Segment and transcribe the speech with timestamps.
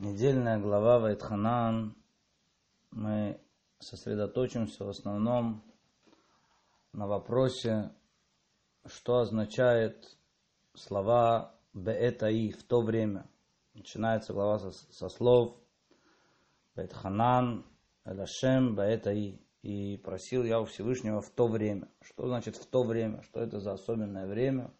[0.00, 1.94] Недельная глава Вайтханан.
[2.90, 3.40] Мы
[3.78, 5.62] сосредоточимся в основном
[6.92, 7.92] на вопросе,
[8.86, 10.18] что означает
[10.74, 13.30] слова Беэтаи в то время.
[13.74, 15.56] Начинается глава со, со слов
[16.74, 17.64] Бейтханан,
[18.04, 19.46] Элашем, Беэтаи.
[19.62, 21.88] И просил я у Всевышнего в то время.
[22.00, 23.22] Что значит в то время?
[23.22, 24.74] Что это за особенное время?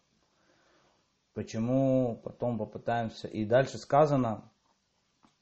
[1.33, 2.19] Почему?
[2.21, 3.29] Потом попытаемся.
[3.29, 4.51] И дальше сказано,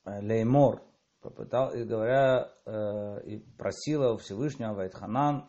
[0.05, 0.81] Леймор,
[1.21, 5.45] попытал, и говоря, э, и просила у Всевышнего Вайтханан,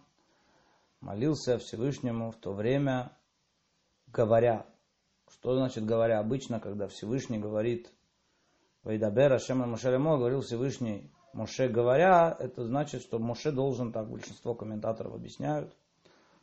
[1.00, 3.16] молился Всевышнему в то время,
[4.06, 4.66] говоря.
[5.28, 6.20] Что значит говоря?
[6.20, 7.92] Обычно, когда Всевышний говорит,
[8.84, 14.54] Вайдабера Шема Моше Лемо, говорил Всевышний Моше говоря, это значит, что Моше должен, так большинство
[14.54, 15.74] комментаторов объясняют,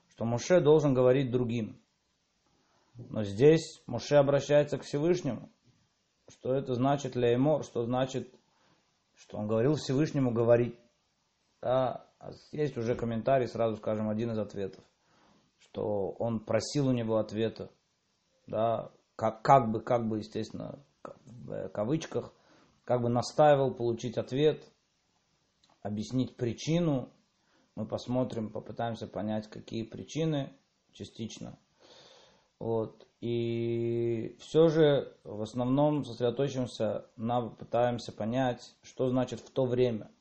[0.09, 1.79] что Моше должен говорить другим.
[2.95, 5.49] Но здесь Моше обращается к Всевышнему
[6.31, 8.33] что это значит леймор, что значит,
[9.15, 10.75] что он говорил Всевышнему говорить.
[11.61, 14.83] Да, а есть уже комментарий, сразу скажем, один из ответов,
[15.59, 17.69] что он просил у него ответа,
[18.47, 22.33] да, как, как бы, как бы, естественно, в кавычках,
[22.83, 24.63] как бы настаивал получить ответ,
[25.81, 27.09] объяснить причину.
[27.75, 30.51] Мы посмотрим, попытаемся понять, какие причины
[30.91, 31.57] частично.
[32.61, 33.07] Вот.
[33.21, 40.11] И все же в основном сосредоточимся на, пытаемся понять, что значит в то время.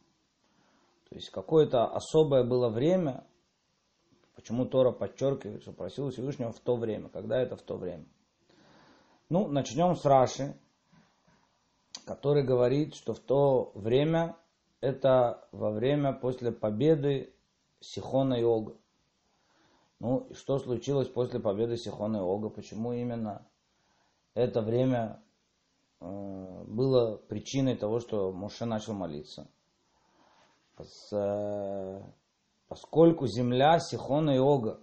[1.10, 3.26] То есть какое-то особое было время,
[4.34, 8.06] почему Тора подчеркивает, что просил Всевышнего в то время, когда это в то время.
[9.28, 10.56] Ну, начнем с Раши,
[12.06, 14.34] который говорит, что в то время
[14.80, 17.34] это во время после победы
[17.80, 18.79] Сихона и Ога.
[20.00, 22.48] Ну, что случилось после победы Сихона и Ога?
[22.48, 23.46] Почему именно
[24.32, 25.22] это время
[26.00, 29.46] э, было причиной того, что Моше начал молиться?
[30.78, 32.02] С, э,
[32.68, 34.80] поскольку земля Сихона и Ога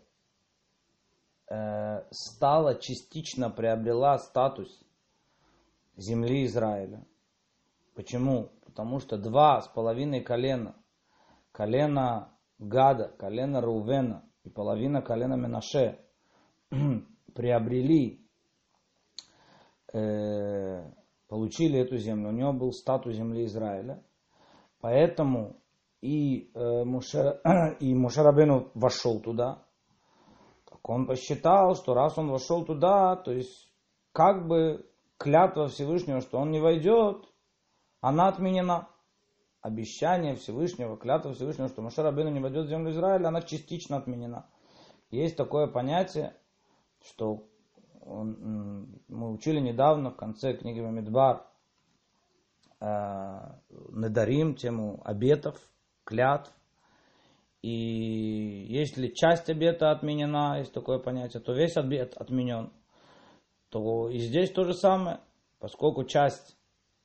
[1.49, 4.84] э, стала частично приобрела статус
[5.95, 7.04] земли Израиля.
[7.95, 8.52] Почему?
[8.67, 10.76] Потому что два с половиной колена,
[11.52, 16.00] колено Гада, колено Рувена и половина колена Менаше
[17.36, 18.26] приобрели,
[19.94, 20.90] э,
[21.28, 24.02] получили эту землю, у него был статус земли Израиля,
[24.80, 25.58] поэтому
[26.02, 27.42] и, э, Муше,
[27.82, 29.66] и Мушарабену вошел туда,
[30.66, 33.70] так он посчитал, что раз он вошел туда, то есть
[34.14, 37.26] как бы клятва Всевышнего, что он не войдет,
[38.00, 38.88] она отменена
[39.67, 44.48] обещание Всевышнего, клятва Всевышнего, что Моше Рабину не войдет в землю Израиля, она частично отменена.
[45.11, 46.33] Есть такое понятие,
[47.04, 47.45] что
[48.05, 51.45] мы учили недавно в конце книги Мамидбар
[52.80, 52.86] э,
[53.89, 55.60] Надарим, тему обетов,
[56.05, 56.52] клятв.
[57.61, 62.72] И если часть обета отменена, есть такое понятие, то весь обет отменен.
[63.70, 65.20] То и здесь то же самое,
[65.60, 66.58] поскольку часть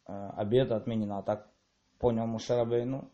[0.07, 1.52] э, обета отменена, так
[2.03, 3.09] понял Мушарабейну,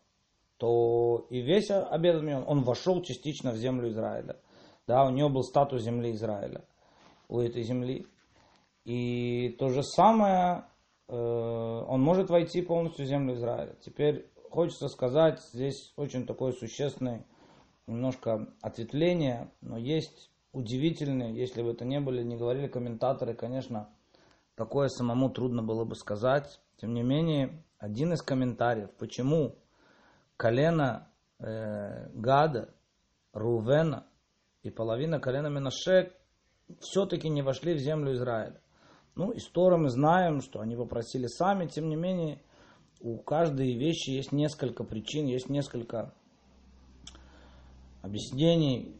[0.56, 2.44] то и весь обед отменен.
[2.47, 4.37] Он вошел частично в землю Израиля.
[4.87, 6.65] Да, у него был статус земли Израиля,
[7.28, 8.06] у этой земли.
[8.84, 10.65] И то же самое,
[11.09, 13.77] э, он может войти полностью в землю Израиля.
[13.82, 17.27] Теперь хочется сказать, здесь очень такое существенное
[17.87, 23.91] немножко ответвление, но есть удивительные, если бы это не были, не говорили комментаторы, конечно,
[24.54, 26.60] такое самому трудно было бы сказать.
[26.81, 29.56] Тем не менее, один из комментариев, почему
[30.37, 31.09] колено
[31.39, 32.75] э, Гада,
[33.33, 34.06] Рувена
[34.62, 36.12] и половина колена Менаше
[36.81, 38.61] все-таки не вошли в землю Израиля.
[39.15, 42.43] Ну, из Тора мы знаем, что они попросили сами, тем не менее,
[43.00, 46.15] у каждой вещи есть несколько причин, есть несколько
[48.03, 48.97] объяснений,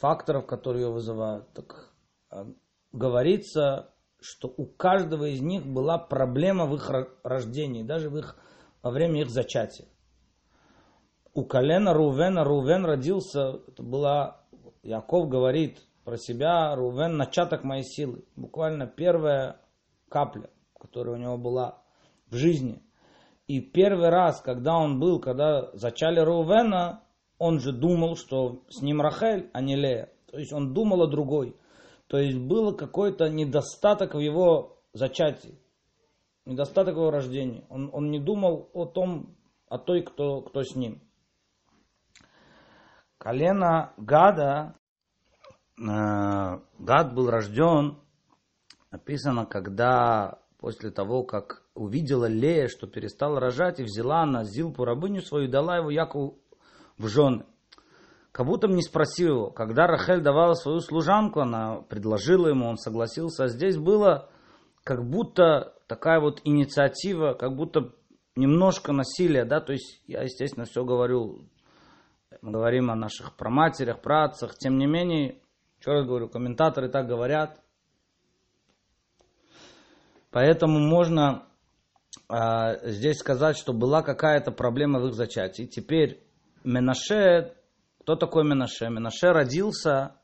[0.00, 1.50] факторов, которые ее вызывают.
[1.52, 1.92] Так
[2.30, 2.46] а,
[2.92, 6.90] говорится, что у каждого из них была проблема в их
[7.22, 8.36] рождении, даже в их,
[8.82, 9.86] во время их зачатия.
[11.34, 14.40] У колена Рувена, Рувен родился, это была,
[14.82, 18.24] Яков говорит про себя, Рувен, начаток моей силы.
[18.34, 19.60] Буквально первая
[20.08, 21.82] капля, которая у него была
[22.28, 22.82] в жизни.
[23.46, 27.02] И первый раз, когда он был, когда зачали Рувена,
[27.38, 30.10] он же думал, что с ним Рахель, а не Лея.
[30.30, 31.56] То есть он думал о другой.
[32.08, 35.58] То есть был какой-то недостаток в его зачатии,
[36.46, 37.64] недостаток в его рождении.
[37.68, 39.36] Он, он не думал о том,
[39.68, 41.02] о той, кто, кто с ним.
[43.18, 44.74] Колено Гада,
[45.78, 47.98] э, Гад был рожден,
[48.90, 55.20] написано, когда после того, как увидела Лея, что перестала рожать, и взяла она Зилпу, рабыню
[55.20, 56.38] свою, и дала его Якову
[56.96, 57.44] в жены.
[58.38, 63.42] Как будто не спросил его, когда Рахель давала свою служанку, она предложила ему, он согласился.
[63.42, 64.30] А здесь было
[64.84, 67.96] как будто такая вот инициатива, как будто
[68.36, 71.48] немножко насилия, да, то есть я, естественно, все говорю,
[72.40, 75.40] мы говорим о наших проматерях, працах, тем не менее,
[75.80, 77.60] еще раз говорю, комментаторы так говорят,
[80.30, 81.42] поэтому можно
[82.28, 85.64] э, здесь сказать, что была какая-то проблема в их зачатии.
[85.64, 86.22] Теперь
[86.62, 87.57] Менаше,
[88.08, 88.88] кто такой Менаше?
[88.88, 90.14] Менаше родился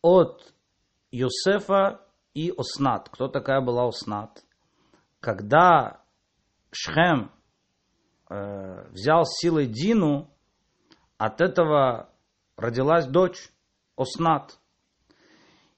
[0.00, 0.54] от
[1.12, 2.00] Йосефа
[2.32, 3.10] и Оснат.
[3.10, 4.42] Кто такая была Оснат?
[5.20, 6.00] Когда
[6.72, 7.30] Шхем
[8.30, 10.30] э, взял силой Дину,
[11.18, 12.08] от этого
[12.56, 13.50] родилась дочь
[13.94, 14.58] Оснат.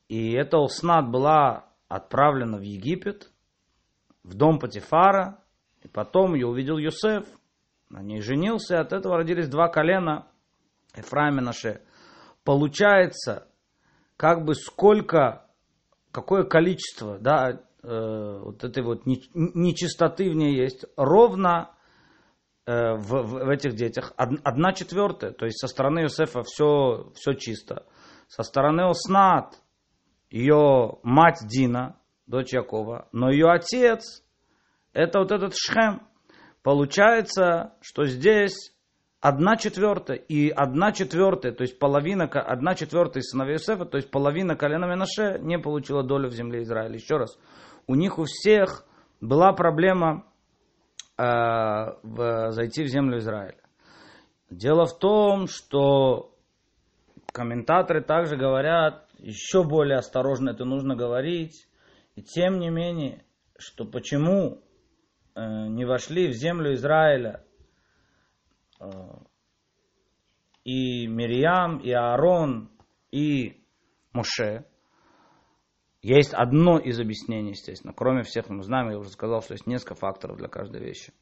[0.07, 3.33] И эта Оснат была отправлена в Египет,
[4.23, 5.43] в дом Патифара,
[5.83, 7.27] и потом ее увидел Юсеф,
[7.91, 10.29] на ней женился, и от этого родились два колена
[10.97, 11.83] Ефраим и Наше.
[12.45, 13.49] Получается,
[14.17, 15.47] как бы сколько
[16.17, 21.73] какое количество да, э, вот этой вот нечистоты в ней есть, ровно
[22.65, 25.33] э, в, в этих детях одна четвертая.
[25.33, 27.85] То есть со стороны Иосифа все, все чисто.
[28.29, 29.61] Со стороны Оснат,
[30.31, 34.25] ее мать Дина, дочь Якова, но ее отец,
[34.95, 36.01] это вот этот Шхем.
[36.63, 38.75] Получается, что здесь
[39.29, 44.55] одна четвертая и одна четвертая, то есть половина, одна четвертая сыновей Иосифа, то есть половина
[44.55, 46.95] колена Менаше не получила долю в земле Израиля.
[46.95, 47.37] Еще раз,
[47.89, 48.85] у них у всех
[49.21, 50.25] была проблема
[51.19, 53.59] э, в, зайти в землю Израиля.
[54.49, 56.33] Дело в том, что
[57.33, 61.67] комментаторы также говорят, еще более осторожно это нужно говорить,
[62.15, 63.25] и тем не менее,
[63.59, 64.63] что почему
[65.35, 67.43] э, не вошли в землю Израиля
[70.65, 72.71] и Мирьям, и Аарон,
[73.11, 73.65] и
[74.13, 74.67] Моше.
[76.03, 77.93] Есть одно из объяснений, естественно.
[77.93, 81.13] Кроме всех, мы знаем, я уже сказал, что есть несколько факторов для каждой вещи.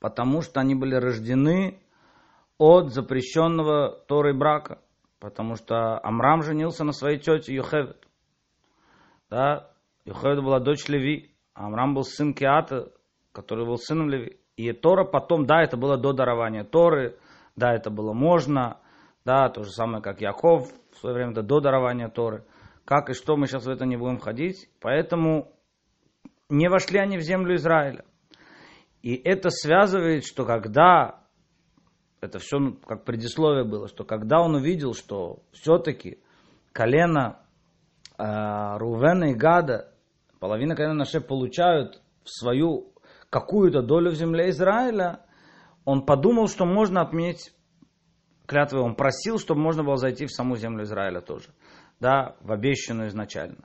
[0.00, 1.80] Потому что они были рождены
[2.58, 4.82] от запрещенного Торой брака.
[5.18, 8.08] Потому что Амрам женился на своей тете Йохевет.
[9.30, 9.70] Да?
[10.04, 11.34] Йохевет была дочь Леви.
[11.54, 12.92] А Амрам был сын Кеата,
[13.32, 14.41] который был сыном Леви.
[14.56, 17.18] И Тора потом, да, это было до дарования Торы,
[17.56, 18.78] да, это было можно,
[19.24, 22.44] да, то же самое, как Яков в свое время, это до дарования Торы.
[22.84, 24.68] Как и что, мы сейчас в это не будем входить.
[24.80, 25.52] Поэтому
[26.48, 28.04] не вошли они в землю Израиля.
[29.02, 31.24] И это связывает, что когда,
[32.20, 36.18] это все ну, как предисловие было, что когда он увидел, что все-таки
[36.72, 37.40] колено
[38.18, 39.92] э, Рувена и Гада,
[40.38, 42.91] половина колена наши получают в свою
[43.32, 45.24] какую-то долю в земле Израиля,
[45.86, 47.50] он подумал, что можно отменить
[48.46, 48.80] клятвы.
[48.80, 51.48] Он просил, чтобы можно было зайти в саму землю Израиля тоже,
[51.98, 53.64] да, в обещанную изначально.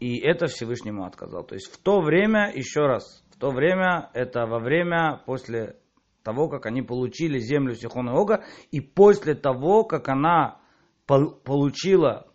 [0.00, 1.44] И это Всевышнему отказал.
[1.44, 5.76] То есть в то время, еще раз, в то время, это во время, после
[6.22, 10.62] того, как они получили землю Сихона и Ога, и после того, как она
[11.06, 12.26] получила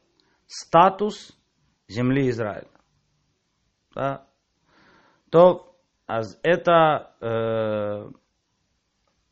[0.46, 1.36] статус
[1.88, 2.70] земли Израиля.
[3.96, 4.28] Да?
[5.32, 5.69] То
[6.10, 8.10] это, э,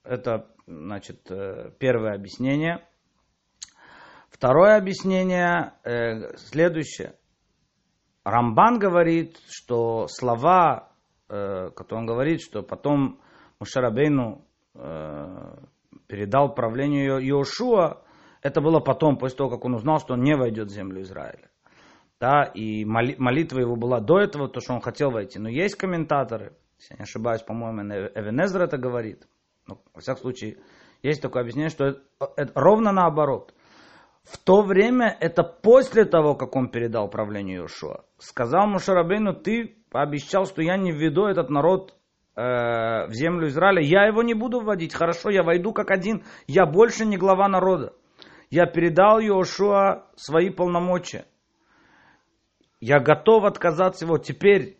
[0.03, 2.85] это значит, э, первое объяснение.
[4.29, 7.15] Второе объяснение э, следующее.
[8.23, 10.91] Рамбан говорит, что слова,
[11.29, 13.19] э, которые он говорит, что потом
[13.59, 14.43] Мушарабейну
[16.05, 18.03] передал правлению Иошуа,
[18.43, 21.49] это было потом, после того, как он узнал, что он не войдет в землю Израиля.
[22.19, 25.39] Да, и молитва его была до этого, то, что он хотел войти.
[25.39, 29.27] Но есть комментаторы, если я не ошибаюсь, по-моему, Эвенезер это говорит.
[29.67, 30.57] Ну, во всяком случае,
[31.01, 32.01] есть такое объяснение, что это,
[32.35, 33.53] это ровно наоборот.
[34.23, 40.45] В то время, это после того, как он передал правлению Иошуа, сказал Мушарабейну, ты пообещал,
[40.45, 41.95] что я не введу этот народ
[42.35, 46.65] э, в землю Израиля, я его не буду вводить, хорошо, я войду как один, я
[46.65, 47.93] больше не глава народа.
[48.49, 51.25] Я передал Иошуа свои полномочия.
[52.79, 54.17] Я готов отказаться его.
[54.17, 54.77] Теперь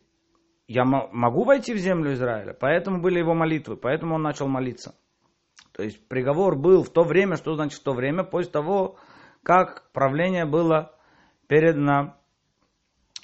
[0.67, 2.55] я могу войти в землю Израиля.
[2.59, 4.95] Поэтому были его молитвы, поэтому он начал молиться.
[5.71, 8.97] То есть приговор был в то время, что значит в то время, после того,
[9.43, 10.93] как правление было
[11.47, 12.15] передано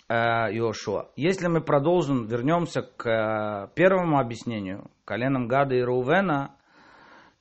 [0.07, 1.09] э, Иошуа.
[1.15, 6.55] Если мы продолжим, вернемся к э, первому объяснению, коленам Гада и Рувена,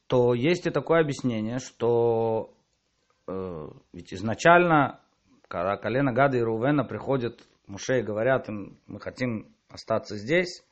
[0.09, 2.53] то есть и такое объяснение, что
[3.29, 5.01] э, ведь изначально,
[5.47, 10.65] когда колено Гада и Рувена приходят Муше говорят им, мы хотим остаться здесь,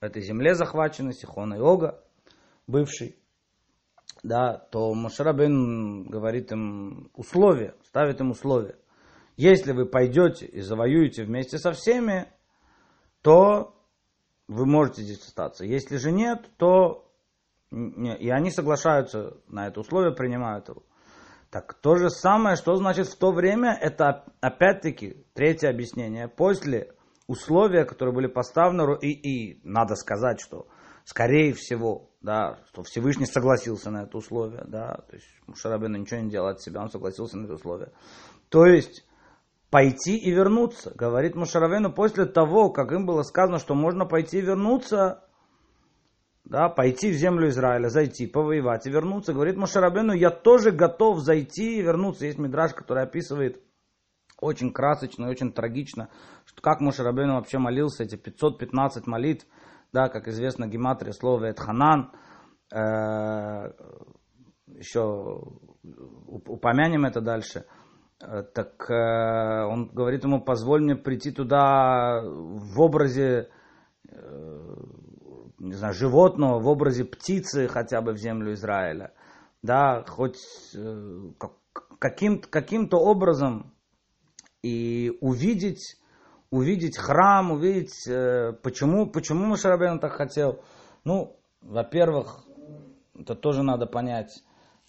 [0.00, 2.02] в этой земле захваченной, Сихон и Ога,
[2.66, 3.16] бывший,
[4.22, 8.76] да, то Мушарабин говорит им условия, ставит им условия.
[9.36, 12.28] Если вы пойдете и завоюете вместе со всеми,
[13.20, 13.74] то
[14.48, 15.64] вы можете здесь остаться.
[15.64, 17.10] Если же нет, то
[17.70, 20.84] и они соглашаются на это условие, принимают его.
[21.50, 26.28] Так то же самое, что значит в то время, это опять-таки третье объяснение.
[26.28, 26.94] После
[27.26, 30.66] условия, которые были поставлены, и, и надо сказать, что
[31.04, 36.30] скорее всего, да, что Всевышний согласился на это условие, да, то есть Мушарабин ничего не
[36.30, 37.92] делал от себя, он согласился на это условие.
[38.48, 39.06] То есть
[39.70, 44.42] пойти и вернуться, говорит Мушаравену, после того, как им было сказано, что можно пойти и
[44.42, 45.24] вернуться,
[46.44, 51.78] да, пойти в землю Израиля, зайти, повоевать и вернуться, говорит Мушарабену, я тоже готов зайти
[51.78, 52.26] и вернуться.
[52.26, 53.62] Есть мидраж, который описывает
[54.44, 56.08] очень красочно и очень трагично,
[56.44, 59.46] что как Мушарабену вообще молился, эти 515 молитв,
[59.92, 62.12] да, как известно, гематрия слова Эдханан,
[62.72, 63.72] э,
[64.66, 65.42] еще
[66.26, 67.64] упомянем это дальше,
[68.20, 73.50] э, так э, он говорит ему, позволь мне прийти туда в образе
[74.08, 74.74] э,
[75.58, 79.14] не знаю, животного, в образе птицы хотя бы в землю Израиля,
[79.62, 80.38] да, хоть
[80.74, 81.30] э,
[81.98, 83.73] каким, каким-то образом
[84.64, 85.96] и увидеть,
[86.50, 90.62] увидеть храм, увидеть, э, почему, почему Машарабейн так хотел.
[91.04, 92.44] Ну, во-первых,
[93.18, 94.32] это тоже надо понять,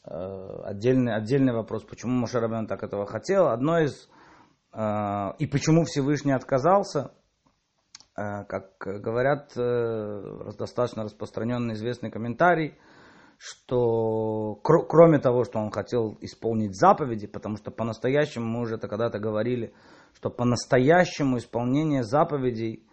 [0.05, 3.47] э, отдельный, отдельный вопрос, почему Машарабейн так этого хотел.
[3.47, 4.09] Одно из,
[5.39, 7.11] и почему Всевышний отказался–
[8.17, 12.77] Э, как говорят, э, достаточно распространенный известный комментарий,
[13.37, 19.19] что кроме того, что он хотел исполнить заповеди, потому что по-настоящему, мы уже это когда-то
[19.19, 19.73] говорили,
[20.13, 22.87] что по-настоящему исполнение заповедей,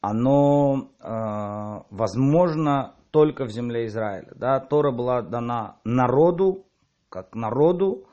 [0.00, 4.32] оно э, возможно только в земле Израиля.
[4.34, 4.60] Да?
[4.60, 6.66] Тора была дана народу,
[7.08, 8.06] как народу,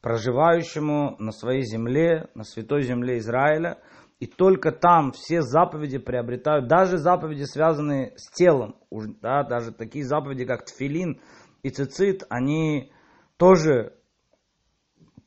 [0.00, 3.78] проживающему на своей земле, на святой земле Израиля–
[4.18, 8.76] и только там все заповеди приобретают, даже заповеди, связанные с телом,
[9.20, 11.20] да, даже такие заповеди, как тфилин
[11.62, 12.92] и цицит, они
[13.36, 13.94] тоже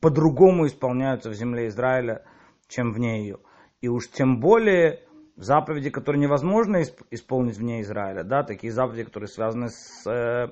[0.00, 2.24] по-другому исполняются в земле Израиля,
[2.66, 3.38] чем вне ее.
[3.80, 5.04] И уж тем более
[5.36, 10.48] заповеди, которые невозможно исполнить вне Израиля, да, такие заповеди, которые связаны с э,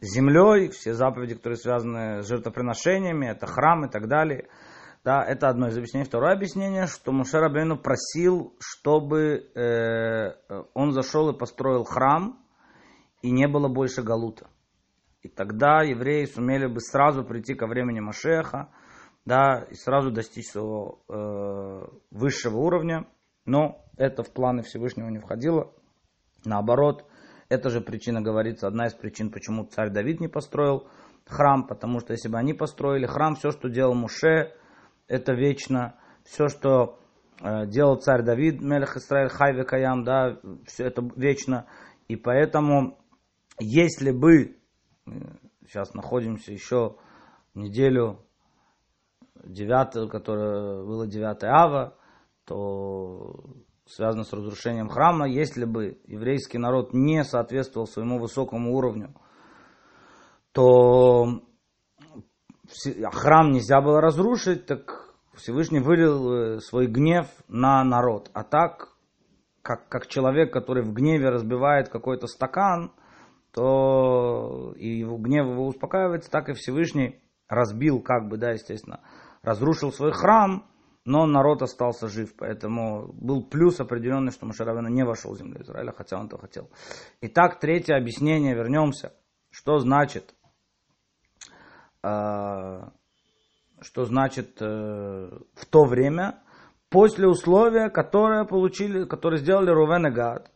[0.00, 4.48] землей, все заповеди, которые связаны с жертвоприношениями, это храм и так далее–
[5.06, 6.04] да, это одно из объяснений.
[6.04, 10.32] Второе объяснение, что Муше Рабейну просил, чтобы э,
[10.74, 12.44] он зашел и построил храм,
[13.22, 14.48] и не было больше Галута.
[15.22, 18.70] И тогда евреи сумели бы сразу прийти ко времени Машеха,
[19.24, 23.06] да, и сразу достичь своего э, высшего уровня.
[23.44, 25.72] Но это в планы Всевышнего не входило.
[26.44, 27.04] Наоборот,
[27.48, 30.88] это же причина говорится, одна из причин, почему царь Давид не построил
[31.26, 34.52] храм, потому что если бы они построили храм, все, что делал Муше,
[35.08, 35.98] это вечно.
[36.24, 36.98] Все, что
[37.40, 41.66] э, делал царь Давид, Мелех Исраиль, Хайве Каям, да, все это вечно.
[42.08, 42.98] И поэтому,
[43.58, 44.56] если бы,
[45.06, 45.10] э,
[45.66, 46.96] сейчас находимся еще
[47.54, 48.24] неделю
[49.44, 51.96] 9, которая было 9 ава,
[52.44, 53.44] то
[53.86, 59.14] связано с разрушением храма, если бы еврейский народ не соответствовал своему высокому уровню,
[60.52, 61.42] то
[63.12, 68.30] храм нельзя было разрушить, так Всевышний вылил э, свой гнев на народ.
[68.32, 68.96] А так,
[69.62, 72.92] как, как человек, который в гневе разбивает какой-то стакан,
[73.52, 79.00] то и его гнев его успокаивается, так и Всевышний разбил, как бы, да, естественно,
[79.42, 80.66] разрушил свой храм,
[81.04, 82.34] но народ остался жив.
[82.36, 86.70] Поэтому был плюс определенный, что Машаравина не вошел в землю Израиля, хотя он это хотел.
[87.20, 89.12] Итак, третье объяснение, вернемся.
[89.50, 90.34] Что значит
[93.80, 94.66] что значит э,
[95.54, 96.42] в то время,
[96.88, 100.50] после условия, которое получили, которые сделали Рувен и Гад,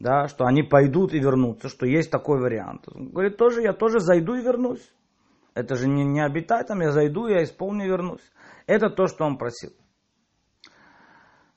[0.00, 2.88] да, что они пойдут и вернутся, что есть такой вариант.
[2.92, 4.92] Он говорит, тоже я тоже зайду и вернусь.
[5.54, 8.32] Это же не, не обитать там, я зайду, я исполню и вернусь.
[8.66, 9.70] Это то, что он просил.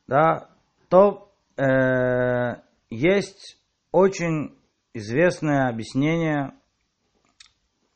[0.08, 0.50] Да,
[0.89, 3.60] то э, есть
[3.91, 4.58] очень
[4.94, 6.53] известное объяснение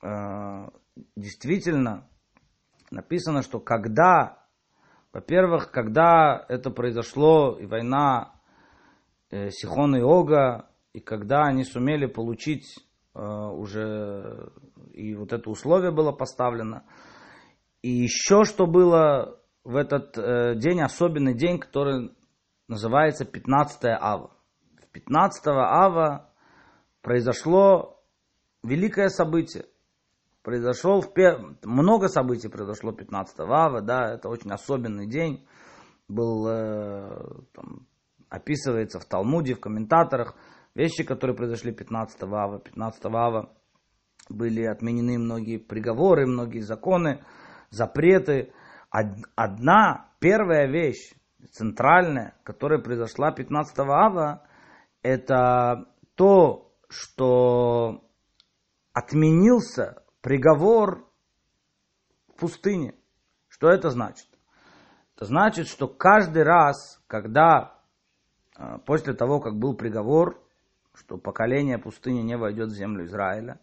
[0.01, 0.67] э,
[1.15, 2.07] действительно
[2.91, 4.45] написано, что когда,
[5.13, 8.33] во-первых, когда это произошло, и война
[9.29, 12.65] э, Сихона и Ога, и когда они сумели получить
[13.15, 14.51] э, уже,
[14.93, 16.83] и вот это условие было поставлено,
[17.81, 22.11] и еще что было в этот э, день особенный день, который
[22.67, 24.31] называется 15 ава.
[24.81, 26.29] В 15 ава
[27.01, 28.03] произошло
[28.63, 29.65] великое событие.
[30.43, 31.55] Произошло в пер...
[31.63, 35.45] много событий произошло 15 ава, да, это очень особенный день.
[36.07, 37.87] Был, э, там,
[38.29, 40.35] описывается в Талмуде, в комментаторах,
[40.73, 42.59] вещи, которые произошли 15 ава.
[42.59, 43.53] 15 ава
[44.29, 47.23] были отменены многие приговоры, многие законы,
[47.69, 48.51] запреты.
[48.89, 51.13] Одна, первая вещь,
[51.51, 54.43] центральная, которая произошла 15 ава,
[55.03, 58.03] это то, что
[58.91, 61.07] отменился приговор
[62.29, 62.95] в пустыне.
[63.47, 64.27] Что это значит?
[65.15, 67.75] Это значит, что каждый раз, когда
[68.55, 70.41] а, после того, как был приговор,
[70.93, 73.59] что поколение пустыни не войдет в землю Израиля,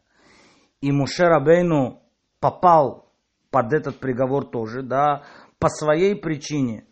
[0.80, 2.02] и Муше Рабейну
[2.40, 3.12] попал
[3.50, 5.24] под этот приговор тоже, да,
[5.58, 6.86] по своей причине,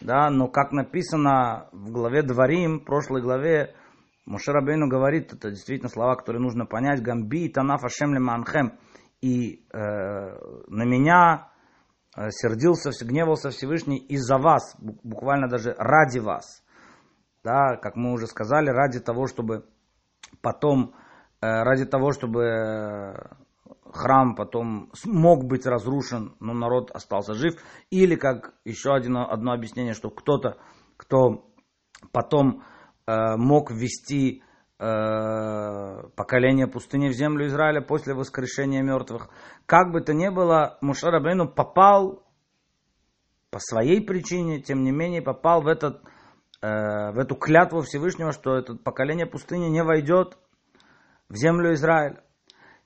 [0.00, 3.74] да, но как написано в главе Дворим, в прошлой главе,
[4.26, 8.78] Муше Рабейну говорит, это действительно слова, которые нужно понять, Гамби, Танаф Ашем Леманхем,
[9.20, 11.50] и э, на меня
[12.16, 16.62] э, сердился, гневался Всевышний из-за вас, буквально даже ради вас,
[17.44, 19.66] да, как мы уже сказали, ради того, чтобы
[20.40, 20.94] потом
[21.42, 23.14] Э, ради того, чтобы э,
[23.92, 27.54] храм потом мог быть разрушен, но народ остался жив.
[27.88, 30.58] Или, как еще один, одно объяснение, что кто-то,
[30.98, 31.50] кто
[32.12, 32.62] потом
[33.06, 34.42] э, мог ввести э,
[34.80, 39.28] поколение пустыни в землю Израиля после воскрешения мертвых.
[39.66, 42.24] Как бы то ни было, Мушар Абейну попал
[43.50, 46.02] по своей причине, тем не менее, попал в, этот,
[46.62, 50.38] э, в эту клятву Всевышнего, что это поколение пустыни не войдет
[51.28, 52.22] в землю Израиля.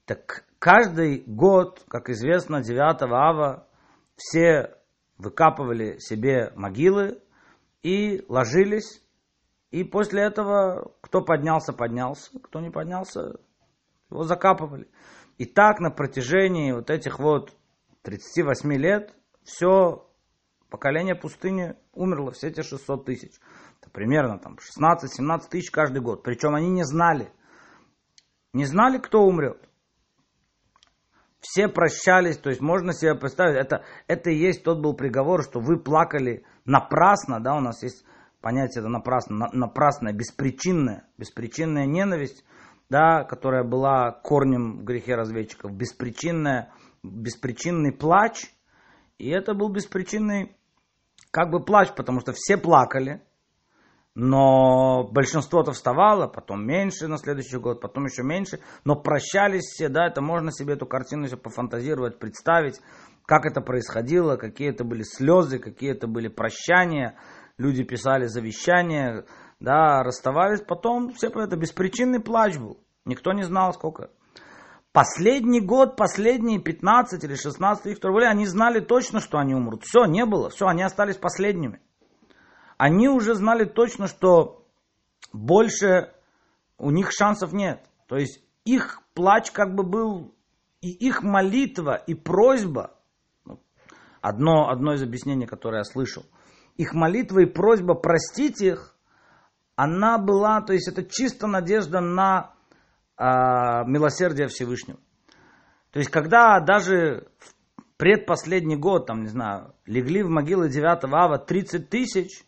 [0.06, 3.68] Так каждый год, как известно, 9 ава,
[4.16, 4.74] все
[5.18, 7.20] выкапывали себе могилы
[7.82, 9.03] и ложились.
[9.74, 13.40] И после этого, кто поднялся, поднялся, кто не поднялся,
[14.10, 14.88] его закапывали.
[15.38, 17.52] И так на протяжении вот этих вот
[18.02, 20.06] 38 лет все
[20.70, 23.32] поколение пустыни умерло, все эти 600 тысяч.
[23.80, 26.22] Это примерно там 16-17 тысяч каждый год.
[26.22, 27.30] Причем они не знали–
[28.54, 29.68] не знали, кто умрет.
[31.40, 35.60] Все прощались, то есть можно себе представить, это, это и есть тот был приговор, что
[35.60, 38.02] вы плакали напрасно, да, у нас есть
[38.44, 42.44] понятие это напрасно, напрасная, беспричинная, беспричинная ненависть,
[42.90, 46.70] да, которая была корнем в грехе разведчиков, беспричинная,
[47.02, 48.44] беспричинный плач,
[49.16, 50.54] и это был беспричинный
[51.30, 53.22] как бы плач, потому что все плакали,
[54.14, 60.06] но большинство-то вставало, потом меньше на следующий год, потом еще меньше, но прощались все, да,
[60.06, 62.78] это можно себе эту картину еще пофантазировать, представить,
[63.24, 67.16] как это происходило, какие это были слезы, какие это были прощания,
[67.58, 69.24] люди писали завещания,
[69.60, 74.10] да, расставались, потом все это беспричинный плач был, никто не знал сколько.
[74.92, 79.82] Последний год, последние 15 или 16 их они знали точно, что они умрут.
[79.82, 81.80] Все, не было, все, они остались последними
[82.76, 84.66] они уже знали точно, что
[85.32, 86.12] больше
[86.78, 87.84] у них шансов нет.
[88.06, 90.34] То есть их плач как бы был,
[90.80, 92.96] и их молитва, и просьба,
[93.44, 93.60] ну,
[94.20, 96.24] одно, одно из объяснений, которое я слышал,
[96.76, 98.96] их молитва и просьба простить их,
[99.76, 102.54] она была, то есть это чисто надежда на
[103.18, 104.98] э, милосердие Всевышнего.
[105.90, 107.54] То есть когда даже в
[107.96, 112.44] предпоследний год, там, не знаю, легли в могилы 9 ава 30 тысяч,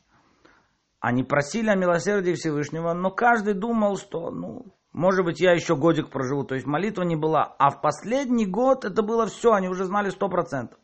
[1.01, 6.11] они просили о милосердии Всевышнего, но каждый думал, что, ну, может быть, я еще годик
[6.11, 6.45] проживу.
[6.45, 7.55] То есть молитва не была.
[7.59, 10.79] А в последний год это было все, они уже знали сто процентов.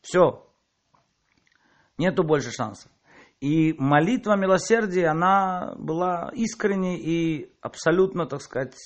[0.00, 0.44] Все.
[1.98, 2.90] Нету больше шансов.
[3.40, 8.76] И молитва милосердия, она была искренней и абсолютно, так сказать,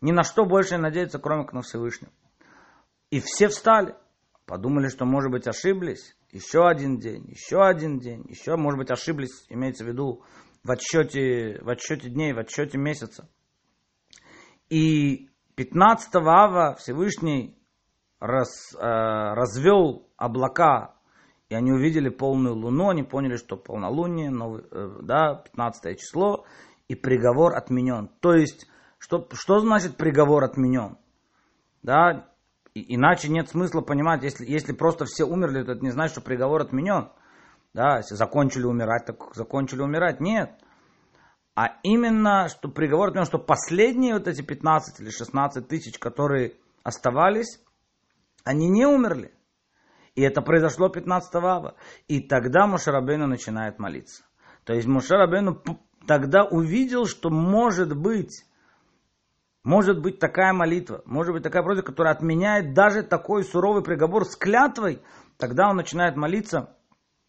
[0.00, 2.12] ни на что больше не надеяться, кроме как на Всевышнего.
[3.10, 3.94] И все встали.
[4.46, 9.44] Подумали, что, может быть, ошиблись еще один день, еще один день, еще, может быть, ошиблись,
[9.50, 10.24] имеется в виду
[10.64, 13.28] в отсчете, в отсчете дней, в отсчете месяца.
[14.70, 17.58] И 15 ава Всевышний
[18.18, 20.96] раз, э, развел облака,
[21.52, 26.46] и они увидели полную луну, они поняли, что полнолуние, новый, э, да, 15 число,
[26.88, 28.08] и приговор отменен.
[28.20, 28.66] То есть,
[28.98, 30.96] что, что значит приговор отменен?
[31.82, 32.30] Да,
[32.74, 36.62] иначе нет смысла понимать, если, если просто все умерли, то это не значит, что приговор
[36.62, 37.10] отменен.
[37.74, 40.20] Да, если закончили умирать, так закончили умирать.
[40.20, 40.58] Нет.
[41.54, 47.60] А именно, что приговор отменен, что последние вот эти 15 или 16 тысяч, которые оставались,
[48.42, 49.34] они не умерли.
[50.14, 51.74] И это произошло 15 ава.
[52.06, 54.24] И тогда Мушарабейну начинает молиться.
[54.64, 55.62] То есть Мушарабейну
[56.06, 58.44] тогда увидел, что может быть,
[59.64, 64.36] может быть такая молитва, может быть такая просьба, которая отменяет даже такой суровый приговор с
[64.36, 65.02] клятвой.
[65.38, 66.76] Тогда он начинает молиться.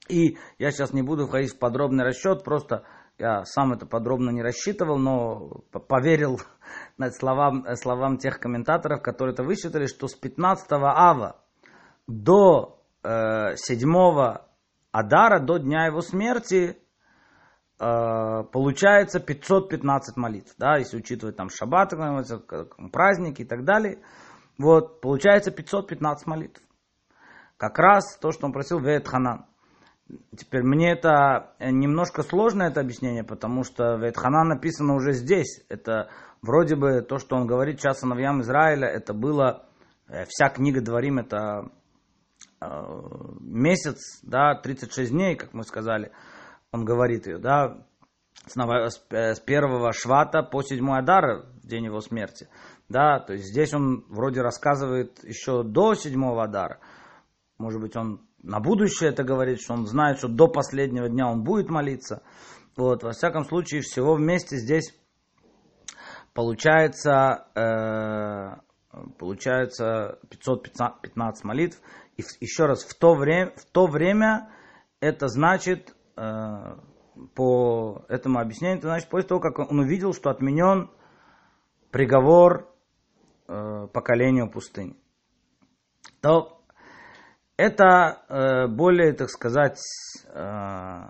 [0.10, 2.84] И я сейчас не буду входить в подробный расчет, просто
[3.18, 6.42] я сам это подробно не рассчитывал, но поверил
[7.12, 11.43] словам, словам тех комментаторов, которые это высчитали, что с 15 ава
[12.08, 14.38] до э, 7
[14.92, 16.78] Адара, до дня его смерти,
[17.80, 20.54] э, получается 515 молитв.
[20.58, 21.94] Да, если учитывать там шаббат,
[22.92, 24.00] праздники и так далее.
[24.60, 26.62] Вот, получается 515 молитв.
[27.58, 29.46] Как раз то, что он просил Веет Ханан.
[30.38, 35.64] Теперь мне это э, немножко сложно это объяснение, потому что Ветхана написано уже здесь.
[35.70, 36.10] Это
[36.42, 39.66] вроде бы то, что он говорит сейчас сыновьям Израиля, это было,
[40.08, 41.72] э, вся книга Дворим, это
[43.40, 46.12] месяц, да, 36 дней, как мы сказали,
[46.72, 47.86] он говорит ее, да,
[48.48, 52.48] с, с первого швата по седьмой Адара, в день его смерти.
[52.90, 56.80] Да, то есть здесь он вроде рассказывает еще до седьмого Адара.
[57.58, 61.44] Может быть, он на будущее это говорит, что он знает, что до последнего дня он
[61.44, 62.24] будет молиться.
[62.76, 64.94] Вот, во всяком случае, всего вместе здесь
[66.34, 68.58] получается, э,
[69.18, 71.80] получается 515 молитв.
[72.18, 74.52] И еще раз, в то время, в то время
[75.00, 76.22] это значит, э,
[77.36, 80.90] по этому объяснению, это значит, после того, как он увидел, что отменен
[81.92, 82.72] приговор
[83.48, 84.96] э, поколению пустыни.
[86.22, 86.62] То
[87.58, 89.80] это э, более, так сказать,
[90.28, 91.02] э,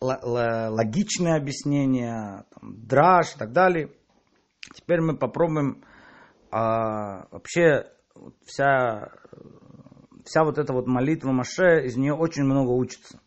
[0.00, 3.90] логичное объяснение, там, драж и так далее.
[4.74, 5.84] Теперь мы попробуем
[6.50, 7.86] а, вообще
[8.44, 9.12] вся,
[10.26, 13.20] вся вот эта вот молитва Маше, из нее очень много учится.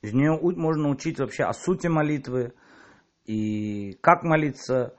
[0.00, 2.54] Из нее можно учить вообще о сути молитвы
[3.24, 4.94] и как молиться.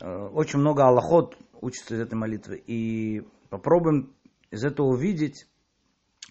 [0.00, 2.62] Э, очень много аллахот учится из этой молитвы.
[2.66, 4.12] И попробуем
[4.50, 5.46] из этого увидеть,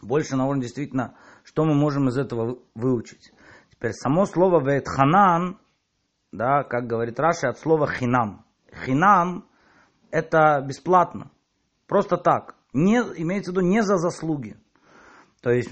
[0.01, 3.31] больше на уровне действительно, что мы можем из этого выучить.
[3.71, 5.57] Теперь само слово ветханан,
[6.31, 8.45] да, как говорит Раши, от слова хинам.
[8.85, 9.47] Хинам–
[10.11, 11.31] это бесплатно,
[11.87, 12.55] просто так.
[12.73, 14.57] Не, имеется в виду не за заслуги.
[15.41, 15.69] То есть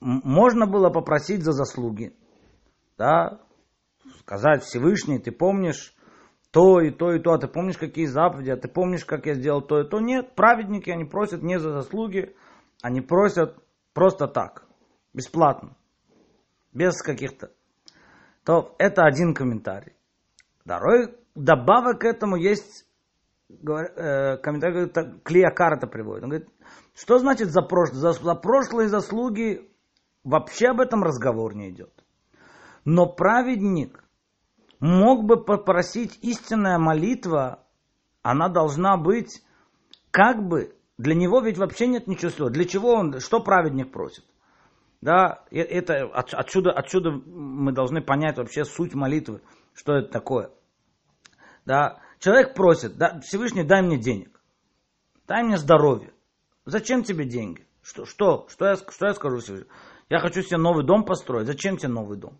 [0.00, 2.14] можно было попросить за заслуги,
[2.98, 3.40] да,
[4.18, 5.94] сказать Всевышний, ты помнишь
[6.50, 9.34] то и то и то, а ты помнишь какие заповеди, а ты помнишь, как я
[9.34, 10.00] сделал то и то.
[10.00, 12.36] Нет, праведники, они просят не за заслуги,
[12.82, 13.62] они просят
[13.92, 14.66] Просто так.
[15.12, 15.76] Бесплатно.
[16.72, 17.50] Без каких-то.
[18.44, 19.94] То это один комментарий.
[20.64, 22.86] Второй добавок к этому есть
[23.62, 24.88] э, комментарий,
[25.22, 26.24] Клеокар это приводит.
[26.24, 26.48] Он говорит,
[26.94, 28.00] что значит за прошлое?
[28.00, 29.70] За, за прошлые заслуги
[30.24, 31.92] вообще об этом разговор не идет.
[32.84, 34.04] Но праведник
[34.80, 37.64] мог бы попросить истинная молитва,
[38.22, 39.42] она должна быть
[40.10, 42.48] как бы для него ведь вообще нет ничего.
[42.48, 44.24] Для чего он, что праведник просит?
[45.00, 49.40] Да, это отсюда, отсюда мы должны понять вообще суть молитвы,
[49.74, 50.50] что это такое.
[51.64, 54.40] Да, человек просит, да, Всевышний, дай мне денег,
[55.26, 56.12] дай мне здоровье.
[56.64, 57.66] Зачем тебе деньги?
[57.82, 59.68] Что, что, что, я, что я скажу Всевышний?
[60.08, 61.46] Я хочу себе новый дом построить.
[61.46, 62.38] Зачем тебе новый дом?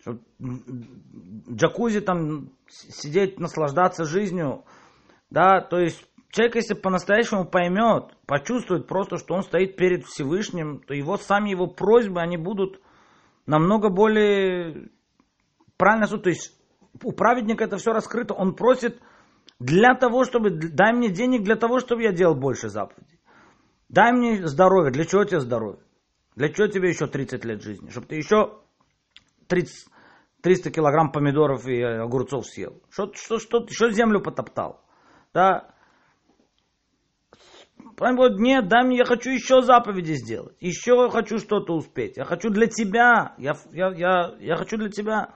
[0.00, 0.20] Чтобы
[1.50, 4.64] джакузи там сидеть, наслаждаться жизнью.
[5.30, 10.94] Да, то есть человек, если по-настоящему поймет, почувствует просто, что он стоит перед Всевышним, то
[10.94, 12.80] его сами его просьбы, они будут
[13.46, 14.90] намного более
[15.76, 16.56] правильно То есть
[17.04, 18.34] у праведника это все раскрыто.
[18.34, 19.00] Он просит
[19.58, 23.20] для того, чтобы дай мне денег для того, чтобы я делал больше заповедей.
[23.88, 24.90] Дай мне здоровье.
[24.92, 25.82] Для чего тебе здоровье?
[26.34, 27.90] Для чего тебе еще 30 лет жизни?
[27.90, 28.58] Чтобы ты еще
[29.48, 29.88] 30,
[30.42, 32.82] 300 килограмм помидоров и огурцов съел.
[32.90, 34.82] Что, что, что, что землю потоптал?
[35.34, 35.72] Да?
[37.96, 42.50] Говорит, нет, дай мне, я хочу еще заповеди сделать, еще хочу что-то успеть, я хочу
[42.50, 45.34] для тебя, я, я, я, я хочу для тебя.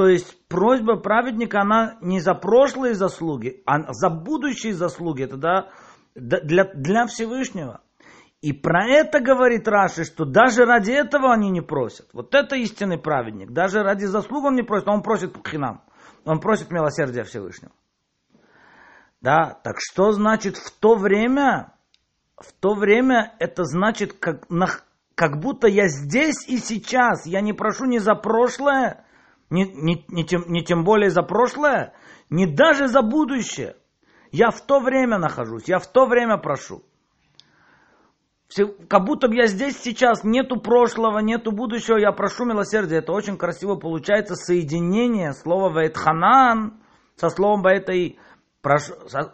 [0.00, 5.68] То есть просьба праведника, она не за прошлые заслуги, а за будущие заслуги, это да,
[6.14, 7.82] для, для Всевышнего.
[8.40, 12.08] И про это говорит Раши, что даже ради этого они не просят.
[12.14, 13.50] Вот это истинный праведник.
[13.50, 15.82] Даже ради заслуг он не просит, он просит хинам.
[16.24, 17.72] Он просит милосердия Всевышнего.
[19.20, 21.74] Да, так что значит в то время
[22.38, 24.46] в то время это значит, как,
[25.14, 27.26] как будто я здесь и сейчас.
[27.26, 29.04] Я не прошу ни за прошлое,
[29.50, 31.92] ни, ни, ни, тем, ни тем более за прошлое,
[32.30, 33.76] ни даже за будущее.
[34.32, 36.82] Я в то время нахожусь, я в то время прошу.
[38.46, 42.96] Все, как будто бы я здесь сейчас, нету прошлого, нету будущего, я прошу милосердия.
[42.96, 46.80] Это очень красиво получается соединение слова Вейтханан
[47.16, 48.18] со словом этой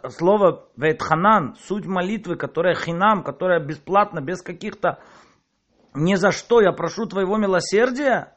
[0.09, 4.99] слово Вейтханан, суть молитвы, которая хинам, которая бесплатно, без каких-то
[5.93, 8.36] ни за что, я прошу твоего милосердия,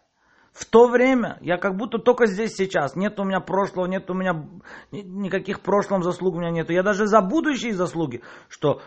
[0.52, 4.14] в то время, я как будто только здесь сейчас, нет у меня прошлого, нет у
[4.14, 4.46] меня
[4.90, 8.80] никаких прошлых заслуг у меня нету, я даже за будущие заслуги, что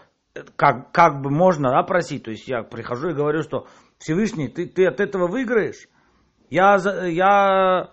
[0.55, 2.23] как, как бы можно да, просить.
[2.23, 5.87] То есть я прихожу и говорю, что Всевышний, ты, ты от этого выиграешь.
[6.49, 7.91] Я, я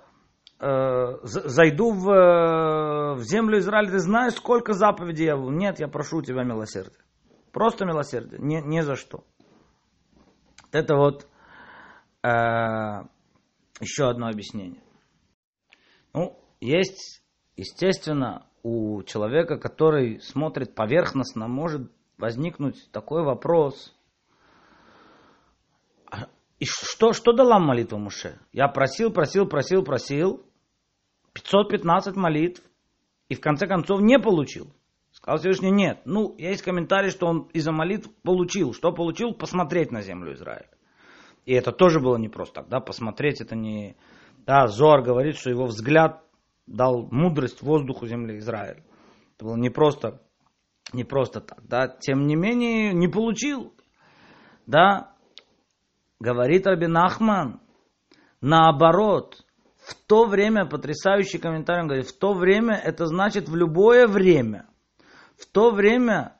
[0.61, 5.37] э, зайду в, э, в землю Израиля, ты знаешь, сколько заповедей я...
[5.37, 6.99] Нет, я прошу у тебя милосердия.
[7.53, 9.25] Просто милосердие, не, не за что.
[10.73, 11.27] Это вот
[12.23, 12.29] э,
[13.81, 14.83] еще одно объяснение.
[16.13, 17.23] Ну, есть,
[17.57, 23.95] естественно, у человека, который смотрит поверхностно, может возникнуть такой вопрос.
[26.11, 28.39] А, и что, что дала молитва Муше?
[28.53, 30.45] Я просил, просил, просил, просил.
[31.33, 32.63] 515 молитв.
[33.29, 34.75] И в конце концов не получил.
[35.13, 36.03] Сказал Всевышний, нет.
[36.05, 38.75] Ну, есть комментарий, что он из-за молитв получил.
[38.75, 39.33] Что получил?
[39.33, 40.69] Посмотреть на землю Израиля.
[41.51, 42.65] И это тоже было непросто.
[42.71, 42.79] Да?
[42.79, 43.97] Посмотреть это не...
[44.47, 46.23] Да, Зор говорит, что его взгляд
[46.69, 48.85] дал мудрость воздуху земли Израиля.
[49.35, 50.21] Это было не просто
[50.93, 53.73] не просто так, да, тем не менее не получил,
[54.67, 55.13] да,
[56.21, 57.61] говорит Рабин Ахман,
[58.41, 59.45] наоборот,
[59.77, 64.69] в то время, потрясающий комментарий, он говорит, в то время это значит в любое время,
[65.37, 66.37] в то время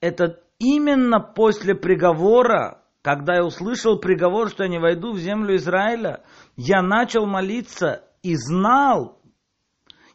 [0.00, 6.22] это именно после приговора, когда я услышал приговор, что я не войду в землю Израиля,
[6.56, 9.20] я начал молиться и знал,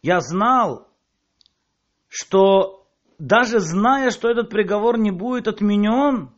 [0.01, 0.87] я знал,
[2.07, 6.31] что даже зная, что этот приговор не будет отменен,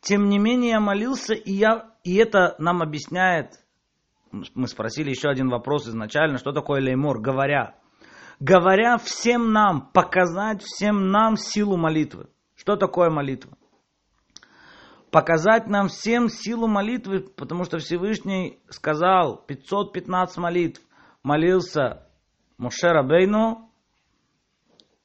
[0.00, 3.52] тем не менее я молился, и, я, и это нам объясняет,
[4.30, 7.76] мы спросили еще один вопрос изначально, что такое леймор, говоря,
[8.40, 12.28] говоря всем нам, показать всем нам силу молитвы.
[12.54, 13.56] Что такое молитва?
[15.10, 20.82] Показать нам всем силу молитвы, потому что Всевышний сказал 515 молитв,
[21.22, 22.06] молился
[22.58, 23.70] Мушера Бейну,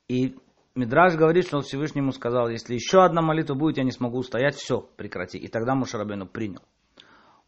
[0.07, 0.35] и
[0.75, 4.55] Мидраж говорит, что он Всевышнему сказал, если еще одна молитва будет, я не смогу устоять,
[4.55, 5.37] все, прекрати.
[5.37, 6.63] И тогда Мушарабейну принял.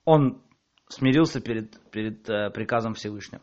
[0.03, 0.43] Он
[0.89, 3.41] смирился перед, перед э, приказом Всевышнего.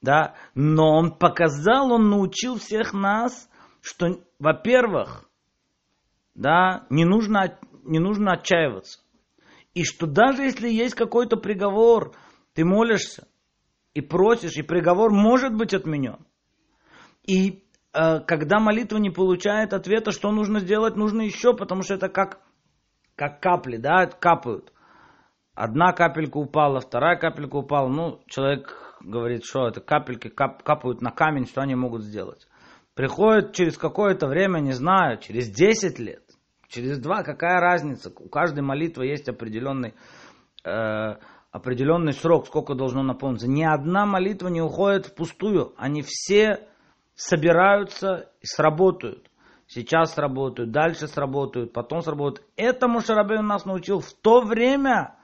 [0.00, 0.34] Да?
[0.54, 5.28] Но он показал, он научил всех нас, что, во-первых,
[6.36, 9.00] да, не, нужно, не нужно отчаиваться.
[9.74, 12.14] И что даже если есть какой-то приговор,
[12.54, 13.28] ты молишься
[13.94, 16.26] и просишь, и приговор может быть отменен.
[17.26, 22.08] И Э, когда молитва не получает ответа, что нужно сделать, нужно еще, потому что это
[22.08, 22.40] как,
[23.14, 24.72] как капли, да, капают.
[25.54, 27.88] Одна капелька упала, вторая капелька упала.
[27.88, 32.46] Ну, человек говорит, что это капельки кап, капают на камень, что они могут сделать.
[32.94, 36.24] Приходит через какое-то время, не знаю, через 10 лет,
[36.68, 38.12] через 2, какая разница?
[38.18, 39.94] У каждой молитвы есть определенный,
[40.64, 41.16] э,
[41.50, 43.48] определенный срок, сколько должно наполниться.
[43.48, 45.74] Ни одна молитва не уходит впустую.
[45.76, 46.66] Они все
[47.14, 49.30] собираются и сработают.
[49.68, 52.46] Сейчас сработают, дальше сработают, потом сработают.
[52.56, 55.16] Это Мушарабейн нас научил в то время,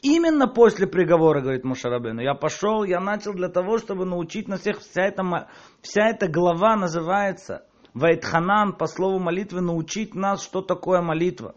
[0.00, 2.18] именно после приговора, говорит Мушарабейн.
[2.20, 4.78] Я пошел, я начал для того, чтобы научить на всех.
[4.80, 5.22] Вся эта,
[5.82, 11.54] вся эта глава называется Вайтханан, по слову молитвы, научить нас, что такое молитва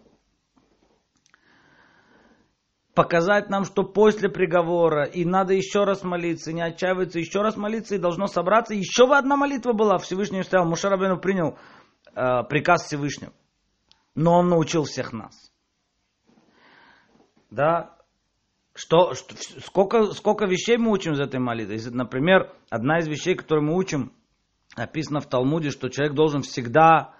[2.93, 7.95] показать нам, что после приговора, и надо еще раз молиться, не отчаиваться, еще раз молиться,
[7.95, 8.73] и должно собраться.
[8.73, 11.57] Еще одна молитва была, Всевышний сказал, Мушарабину принял
[12.15, 13.33] э, приказ Всевышнего.
[14.15, 15.51] Но он научил всех нас.
[17.49, 17.97] Да,
[18.75, 21.79] что, что, сколько, сколько вещей мы учим из этой молитвы.
[21.91, 24.13] Например, одна из вещей, которую мы учим,
[24.75, 27.13] написано в Талмуде, что человек должен всегда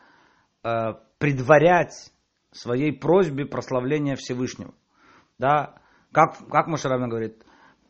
[0.63, 2.11] э, предварять
[2.51, 4.73] своей просьбе прославления Всевышнего.
[5.39, 5.75] Да,
[6.11, 7.43] как, как Мушарабин говорит,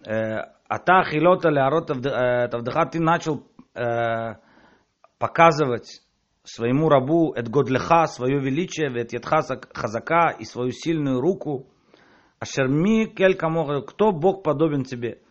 [0.05, 3.45] э, Ата хилота леарот тавдыха, ты начал
[3.75, 4.35] э,
[5.19, 6.01] показывать
[6.43, 9.41] своему рабу Эдгодлеха, свое величие, Ветьетха
[9.73, 11.67] хазака и свою сильную руку.
[12.39, 15.21] Ашерми кель кто Бог подобен тебе?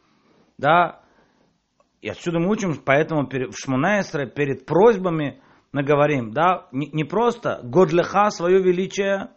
[0.56, 1.01] Да,
[2.02, 7.60] и отсюда мы учим, поэтому в Шмунаесре перед просьбами мы говорим, да, не, не просто
[7.62, 9.30] Годлеха, свое величие,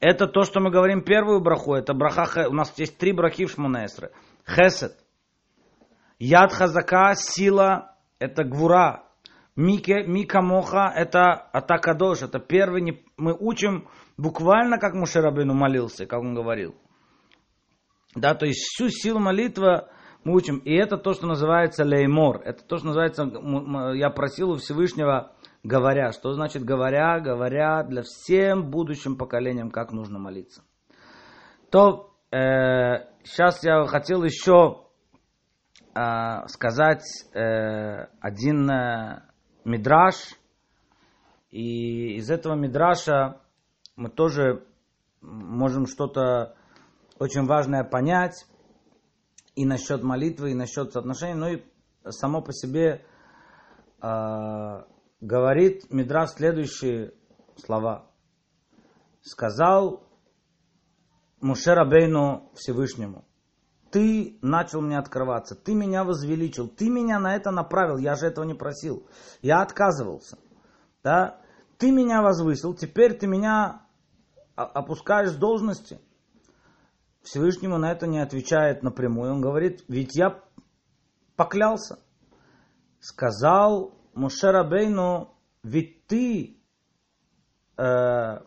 [0.00, 1.74] это то, что мы говорим первую браху.
[1.74, 4.10] Это браха, у нас есть три брахи в Шмунаэсре.
[4.44, 4.92] Хесед.
[6.18, 9.04] Яд хазака, сила, это гвура.
[9.54, 16.32] Мике, Мика Моха это Атакадош, это первый, мы учим буквально, как Мушерабину молился, как он
[16.32, 16.76] говорил.
[18.14, 19.88] Да, то есть всю силу молитвы
[20.28, 20.58] мы учим.
[20.58, 22.42] И это то, что называется леймор.
[22.44, 23.24] Это то, что называется,
[23.94, 26.12] я просил у Всевышнего, говоря.
[26.12, 27.18] Что значит говоря?
[27.20, 30.62] Говоря для всем будущим поколениям, как нужно молиться.
[31.70, 34.84] То э, сейчас я хотел еще
[35.94, 39.22] э, сказать э, один э,
[39.64, 40.14] мидраж.
[41.50, 43.40] И из этого мидраша
[43.96, 44.64] мы тоже
[45.22, 46.54] можем что-то
[47.18, 48.46] очень важное понять
[49.58, 51.62] и насчет молитвы, и насчет соотношений, ну и
[52.10, 53.04] само по себе
[54.00, 54.84] э,
[55.20, 57.12] говорит Мидраш следующие
[57.56, 58.06] слова.
[59.20, 60.04] Сказал
[61.40, 63.24] Мушер Абейну Всевышнему,
[63.90, 68.44] ты начал мне открываться, ты меня возвеличил, ты меня на это направил, я же этого
[68.44, 69.08] не просил,
[69.42, 70.38] я отказывался.
[71.02, 71.40] Да?
[71.78, 73.82] Ты меня возвысил, теперь ты меня
[74.54, 76.00] опускаешь с должности.
[77.22, 79.32] Всевышнему на это не отвечает напрямую.
[79.32, 80.42] Он говорит, ведь я
[81.36, 81.98] поклялся.
[83.00, 86.58] Сказал Мушер Бейну, ведь ты
[87.76, 88.38] э,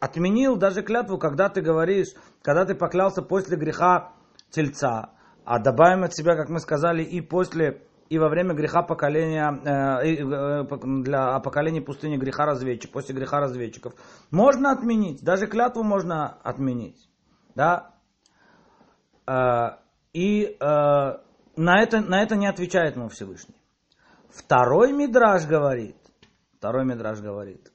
[0.00, 2.08] отменил даже клятву, когда ты говоришь,
[2.42, 4.12] когда ты поклялся после греха
[4.50, 5.12] тельца,
[5.44, 10.24] а добавим от себя, как мы сказали, и после, и во время греха поколения, э,
[10.24, 13.94] э, для поколения пустыни греха разведчиков, после греха разведчиков.
[14.30, 17.07] Можно отменить, даже клятву можно отменить.
[17.58, 17.92] Да?
[19.26, 19.78] Э,
[20.12, 23.56] и э, на, это, на это не отвечает ему Всевышний.
[24.30, 25.96] Второй Мидраж говорит,
[26.56, 27.72] второй Мидраж говорит,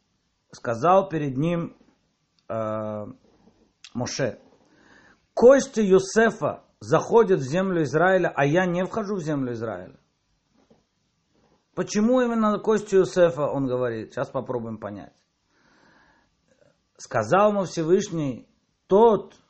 [0.54, 1.76] сказал перед ним
[2.48, 3.06] э,
[3.93, 4.39] Моше,
[5.34, 10.00] кости Юсефа заходят в землю Израиля, а я не вхожу в землю Израиля.
[11.76, 15.12] Почему именно кости Юсефа, он говорит, сейчас попробуем понять.
[16.98, 18.48] Сказал ему Всевышний,
[18.88, 19.42] тот,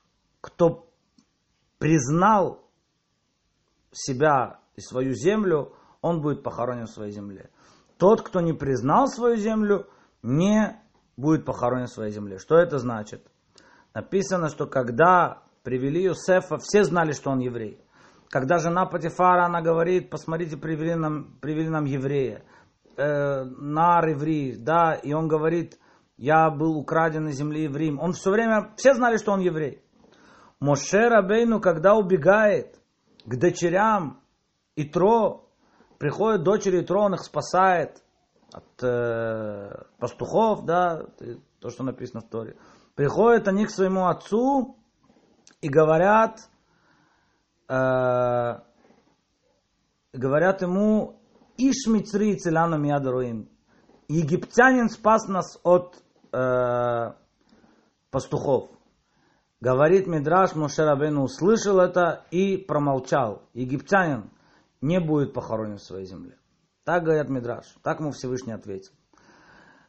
[0.44, 0.90] кто
[1.80, 2.70] признал
[3.94, 7.50] себя и свою землю, он будет похоронен в своей земле.
[7.98, 9.88] Тот, кто не признал свою землю,
[10.22, 10.82] не
[11.16, 12.40] будет похоронен в своей земле.
[12.40, 13.26] Что это значит?
[13.94, 17.80] Написано, что когда привели Юсефа, все знали, что он еврей.
[18.30, 22.44] Когда жена Патифара, она говорит, посмотрите, привели нам, привели нам еврея.
[22.98, 25.80] Э, нар еврей, да, и он говорит,
[26.18, 28.00] я был украден из земли евреем.
[28.00, 29.83] Он все время, все знали, что он еврей.
[30.64, 32.80] Моше Рабейну, когда убегает
[33.26, 34.22] к дочерям
[34.78, 35.50] Итро,
[36.00, 38.02] приходят дочери Итро, он их спасает
[38.50, 41.04] от э, пастухов, да,
[41.60, 42.56] то, что написано в Торе.
[42.96, 44.78] Приходят они к своему отцу
[45.60, 46.40] и говорят,
[47.68, 48.62] э,
[50.14, 51.20] говорят ему,
[51.58, 53.50] Иш Мицри Целяну Миядаруим.
[54.08, 57.12] Египтянин спас нас от э,
[58.12, 58.70] пастухов.
[59.64, 63.44] Говорит Мидраш, Мошерабейну услышал это и промолчал.
[63.54, 64.30] Египтянин
[64.82, 66.36] не будет похоронен в своей земле.
[66.84, 67.64] Так говорят Мидраш.
[67.82, 68.92] Так ему Всевышний ответил.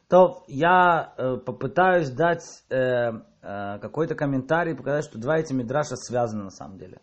[0.07, 6.45] То я э, попытаюсь дать э, э, какой-то комментарий, показать, что два эти Мидраша связаны
[6.45, 7.01] на самом деле.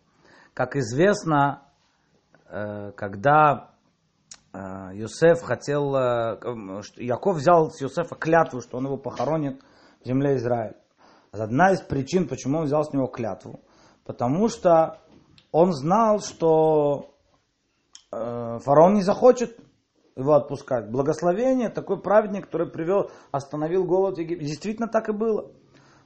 [0.55, 1.67] Как известно,
[2.49, 3.75] э, когда
[4.51, 4.57] э,
[4.95, 6.39] Йосеф хотел, э,
[6.95, 9.61] Яков взял с Йосефа клятву, что он его похоронит
[10.01, 10.82] в земле Израиля.
[11.33, 13.61] Одна из причин, почему он взял с него клятву,
[14.05, 14.99] потому что
[15.51, 17.15] он знал, что
[18.11, 19.57] э, фараон не захочет
[20.15, 20.91] его отпускать.
[20.91, 24.45] Благословение, такой праведник, который привел, остановил голод в Египте.
[24.45, 25.51] Действительно так и было.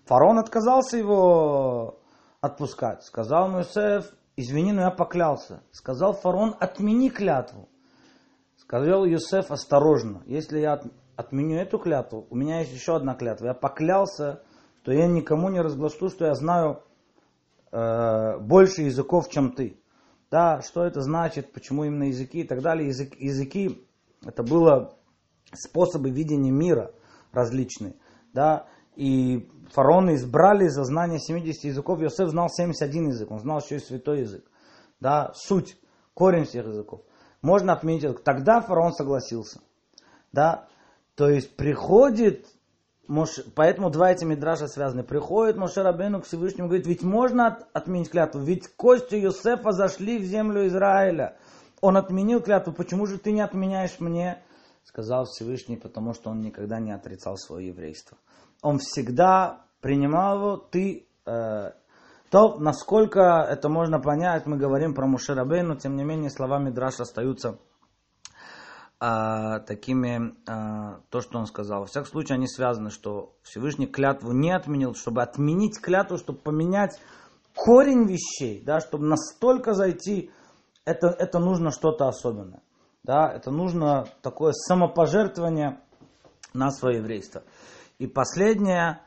[0.05, 1.99] Фараон отказался его
[2.39, 3.03] отпускать.
[3.03, 5.61] Сказал Моисеев, извини, но я поклялся.
[5.71, 7.67] Сказал фараон, отмени клятву.
[8.55, 10.81] Сказал Юсеф, осторожно, если я
[11.17, 13.47] отменю эту клятву, у меня есть еще одна клятва.
[13.47, 14.41] Я поклялся
[14.87, 16.81] то я никому не разглашу, что я знаю
[17.73, 19.81] э, больше языков, чем ты.
[20.31, 22.87] Да, что это значит, почему именно языки и так далее.
[22.87, 23.85] Язык, языки
[24.23, 24.97] это было
[25.53, 26.93] способы видения мира
[27.33, 27.95] различные.
[28.31, 32.01] Да, и фараоны избрали за знание 70 языков.
[32.01, 34.49] Иосиф знал 71 язык, он знал еще и святой язык.
[35.01, 35.77] Да, суть,
[36.13, 37.01] корень всех языков.
[37.41, 38.23] Можно отменить это.
[38.23, 39.59] Тогда фараон согласился.
[40.31, 40.69] Да,
[41.15, 42.47] то есть приходит
[43.07, 43.39] Мош...
[43.55, 45.03] Поэтому два эти мидраша связаны.
[45.03, 47.67] Приходит Моше Рабену к Всевышнему, говорит, ведь можно от...
[47.73, 51.37] отменить клятву, ведь кости Юсефа зашли в землю Израиля.
[51.81, 54.43] Он отменил клятву, почему же ты не отменяешь мне?
[54.83, 58.17] Сказал Всевышний, потому что он никогда не отрицал свое еврейство.
[58.61, 61.07] Он всегда принимал его, ты...
[61.25, 61.71] Э...
[62.29, 67.03] То, насколько это можно понять, мы говорим про Моше Рабену, тем не менее слова Мидраша
[67.03, 67.57] остаются
[68.99, 71.81] а, такими, а, то, что он сказал.
[71.81, 76.99] Во всяком случае, они связаны, что Всевышний клятву не отменил, чтобы отменить клятву, чтобы поменять
[77.53, 80.31] корень вещей, да, чтобы настолько зайти,
[80.85, 82.61] это, это нужно что-то особенное.
[83.03, 85.79] Да, это нужно такое самопожертвование
[86.53, 87.43] на свое еврейство.
[87.99, 89.01] И последнее,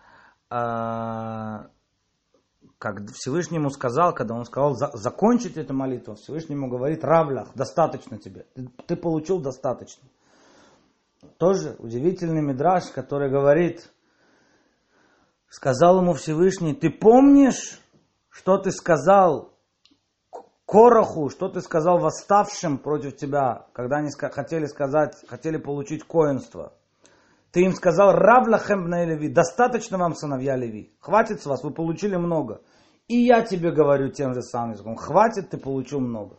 [0.49, 1.69] а,
[2.81, 8.71] как Всевышнему сказал, когда он сказал закончить эту молитву, Всевышнему говорит, Равлях, достаточно тебе, ты,
[8.87, 10.09] ты получил достаточно.
[11.37, 13.93] Тоже удивительный мидраж, который говорит,
[15.51, 17.79] сказал ему Всевышний, ты помнишь,
[18.31, 19.53] что ты сказал
[20.65, 26.73] Короху, что ты сказал восставшим против тебя, когда они хотели сказать, хотели получить коинство.
[27.53, 32.17] Ты им сказал, Равлахем на Леви, достаточно вам сыновья Леви, хватит с вас, вы получили
[32.17, 32.63] много.
[33.09, 36.39] И я тебе говорю тем же самым языком, хватит, ты получил много.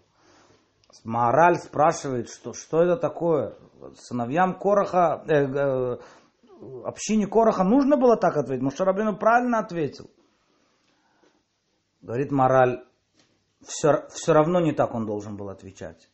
[1.04, 3.56] Мораль спрашивает, что, что это такое?
[3.96, 5.98] Сыновьям Короха, э, э,
[6.86, 8.64] общине Короха нужно было так ответить?
[8.64, 10.10] Мушарабину правильно ответил.
[12.02, 12.84] Говорит мораль,
[13.62, 16.11] все, все равно не так он должен был отвечать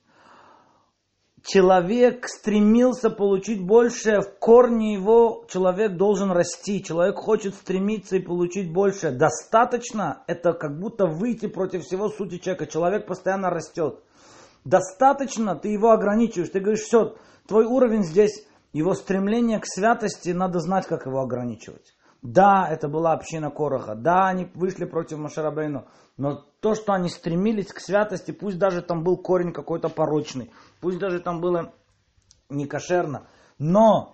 [1.44, 8.72] человек стремился получить больше, в корне его человек должен расти, человек хочет стремиться и получить
[8.72, 9.12] больше.
[9.12, 14.04] Достаточно, это как будто выйти против всего сути человека, человек постоянно растет.
[14.66, 17.16] Достаточно, ты его ограничиваешь, ты говоришь, все,
[17.48, 21.94] твой уровень здесь, его стремление к святости, надо знать, как его ограничивать.
[22.22, 25.88] Да, это была община Короха, да, они вышли против Машарабейну,
[26.18, 30.52] но то, что они стремились к святости, пусть даже там был корень какой-то порочный,
[30.82, 31.74] пусть даже там было
[32.50, 33.28] некошерно,
[33.60, 34.14] но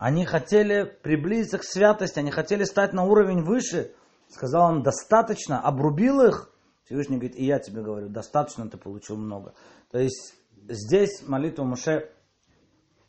[0.00, 3.94] они хотели приблизиться к святости, они хотели стать на уровень выше.
[4.28, 6.50] Сказал он, достаточно, обрубил их.
[6.84, 9.52] Всевышний говорит, и я тебе говорю, достаточно ты получил много.
[9.90, 10.34] То есть
[10.68, 12.10] здесь молитва Муше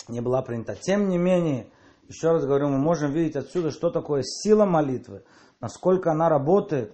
[0.10, 0.76] не была принята.
[0.76, 1.72] Тем не менее,
[2.12, 5.24] еще раз говорю, мы можем видеть отсюда, что такое сила молитвы,
[5.62, 6.94] насколько она работает.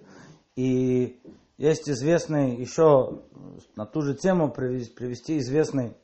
[0.54, 1.20] И
[1.56, 3.22] есть известный, еще
[3.74, 5.96] на ту же тему привести известный,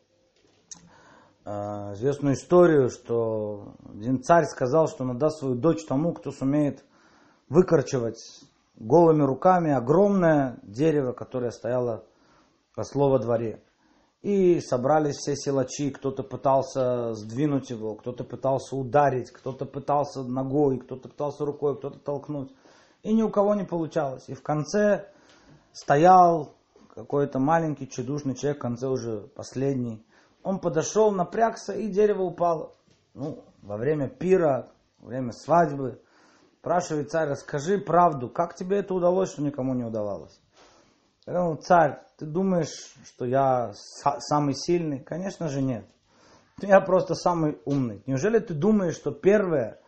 [1.44, 1.50] э,
[1.94, 6.84] известную историю, что один царь сказал, что он отдаст свою дочь тому, кто сумеет
[7.48, 8.18] выкорчевать
[8.74, 12.04] голыми руками огромное дерево, которое стояло
[12.74, 13.62] во дворе.
[14.24, 21.10] И собрались все силачи, кто-то пытался сдвинуть его, кто-то пытался ударить, кто-то пытался ногой, кто-то
[21.10, 22.50] пытался рукой, кто-то толкнуть.
[23.02, 24.24] И ни у кого не получалось.
[24.30, 25.10] И в конце
[25.72, 26.54] стоял
[26.94, 30.02] какой-то маленький чудушный человек, в конце уже последний.
[30.42, 32.72] Он подошел, напрягся, и дерево упало.
[33.12, 34.70] Ну, во время пира,
[35.00, 36.00] во время свадьбы.
[36.60, 40.40] Спрашивает царь, расскажи правду, как тебе это удалось, что никому не удавалось?
[41.26, 45.00] Говорю, царь, ты думаешь, что я самый сильный?
[45.00, 45.86] Конечно же нет.
[46.60, 48.02] Я просто самый умный.
[48.06, 49.80] Неужели ты думаешь, что первое,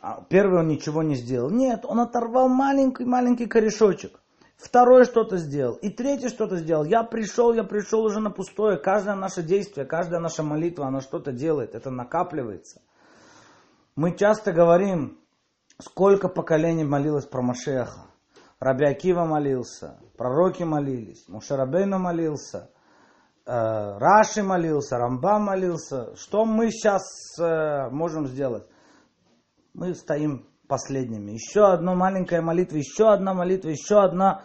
[0.00, 1.50] а, первый он ничего не сделал?
[1.50, 4.20] Нет, он оторвал маленький-маленький корешочек.
[4.56, 5.74] Второй что-то сделал.
[5.76, 6.84] И третий что-то сделал.
[6.84, 8.78] Я пришел, я пришел уже на пустое.
[8.78, 11.74] Каждое наше действие, каждая наша молитва, она что-то делает.
[11.74, 12.80] Это накапливается.
[13.96, 15.20] Мы часто говорим,
[15.78, 18.06] сколько поколений молилось про Машеха.
[18.58, 22.70] Раби Акива молился, пророки молились, Мушарабейна молился,
[23.44, 26.16] э, Раши молился, Рамба молился.
[26.16, 27.02] Что мы сейчас
[27.38, 28.66] э, можем сделать?
[29.74, 31.32] Мы стоим последними.
[31.32, 34.44] Еще одна маленькая молитва, еще одна молитва, еще одна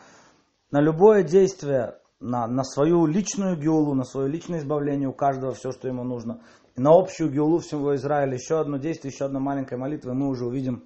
[0.71, 5.71] на любое действие, на, на свою личную геулу, на свое личное избавление у каждого, все,
[5.71, 6.41] что ему нужно.
[6.75, 10.27] И на общую геулу всего Израиля еще одно действие, еще одна маленькая молитва, и мы
[10.27, 10.83] уже увидим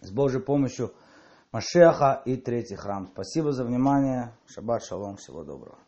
[0.00, 0.92] с Божьей помощью
[1.54, 3.06] Машеха и третий храм.
[3.06, 4.32] Спасибо за внимание.
[4.48, 5.14] Шаббат шалом.
[5.18, 5.78] Всего доброго.